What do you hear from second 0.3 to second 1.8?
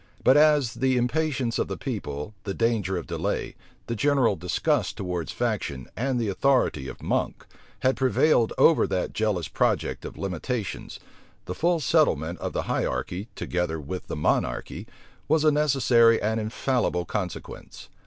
as the impatience of the